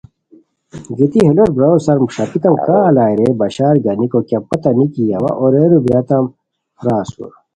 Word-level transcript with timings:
گیتی 0.97 1.19
ہے 1.27 1.31
لوٹ 1.37 1.49
برارو 1.55 1.79
سار 1.85 1.97
ݰاپیکان 2.15 2.55
کا 2.65 2.75
الائے 2.89 3.15
رے 3.19 3.27
بشار 3.39 3.75
گانیکو 3.85 4.19
کیہ 4.27 4.45
پتہ 4.49 4.69
نیکی 4.77 5.03
اوا 5.15 5.31
اورئیرو 5.41 5.77
بیریتام 5.83 6.25
را 6.85 6.93
اسور 7.03 7.31